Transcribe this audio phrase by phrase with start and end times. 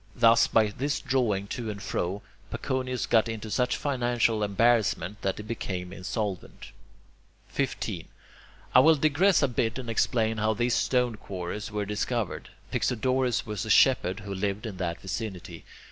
[0.15, 5.43] Thus, by this drawing to and fro, Paconius got into such financial embarrassment that he
[5.43, 6.71] became insolvent.
[7.49, 8.07] 15.
[8.73, 12.49] I will digress a bit and explain how these stone quarries were discovered.
[12.71, 15.65] Pixodorus was a shepherd who lived in that vicinity.